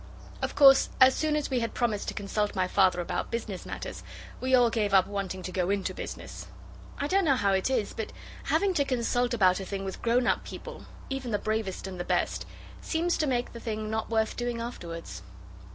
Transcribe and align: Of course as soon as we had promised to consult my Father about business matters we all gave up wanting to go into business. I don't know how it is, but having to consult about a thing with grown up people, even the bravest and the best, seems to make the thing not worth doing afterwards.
Of 0.41 0.55
course 0.55 0.89
as 0.99 1.13
soon 1.13 1.35
as 1.35 1.51
we 1.51 1.59
had 1.59 1.75
promised 1.75 2.07
to 2.07 2.15
consult 2.15 2.55
my 2.55 2.67
Father 2.67 3.01
about 3.01 3.29
business 3.29 3.67
matters 3.67 4.01
we 4.39 4.55
all 4.55 4.71
gave 4.71 4.95
up 4.95 5.05
wanting 5.05 5.43
to 5.43 5.51
go 5.51 5.69
into 5.69 5.93
business. 5.93 6.47
I 6.97 7.05
don't 7.05 7.23
know 7.23 7.35
how 7.35 7.51
it 7.53 7.69
is, 7.69 7.93
but 7.93 8.11
having 8.45 8.73
to 8.73 8.83
consult 8.83 9.35
about 9.35 9.59
a 9.59 9.63
thing 9.65 9.85
with 9.85 10.01
grown 10.01 10.25
up 10.25 10.43
people, 10.43 10.87
even 11.11 11.29
the 11.29 11.37
bravest 11.37 11.85
and 11.85 11.99
the 11.99 12.03
best, 12.03 12.47
seems 12.81 13.15
to 13.19 13.27
make 13.27 13.53
the 13.53 13.59
thing 13.59 13.91
not 13.91 14.09
worth 14.09 14.35
doing 14.35 14.59
afterwards. 14.59 15.21